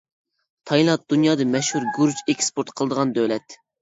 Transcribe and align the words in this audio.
تايلاند 0.69 1.03
دۇنيادا 1.13 1.47
مەشھۇر 1.57 1.85
گۈرۈچ 1.99 2.25
ئېكسپورت 2.35 2.73
قىلىدىغان 2.81 3.13
دۆلەت. 3.19 3.59